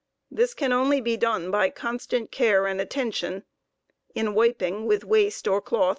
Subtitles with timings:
[0.31, 3.43] This can ^oieaniineBa only be done by constant care ahd attention,
[4.15, 5.89] in wiping with waste or cloth?